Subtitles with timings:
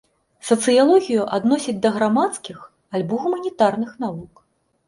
[0.47, 2.57] Сацыялогію адносяць да грамадскіх
[3.01, 4.33] альбо гуманітарных навук.